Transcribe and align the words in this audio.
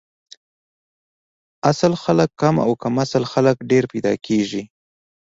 اصل 1.71 1.91
خلک 2.03 2.29
کم 2.41 2.55
او 2.65 2.71
کم 2.81 2.95
اصل 3.03 3.23
خلک 3.33 3.57
ډېر 3.69 3.83
پیدا 3.93 4.13
کیږي 4.25 4.63